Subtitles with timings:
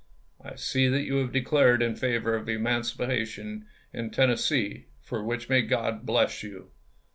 [0.43, 5.47] I see that you have declared in favor of emancipation in Ten nessee, for which
[5.47, 6.71] may God bless you.